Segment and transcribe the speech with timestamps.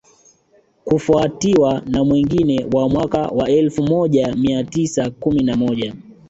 [0.85, 5.93] kufuatiwa na mwingine wa mwaka wa elfu moja mia tisa kumi na moja